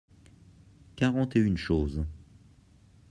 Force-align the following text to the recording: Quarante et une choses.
Quarante 0.95 1.35
et 1.35 1.39
une 1.39 1.57
choses. 1.57 2.03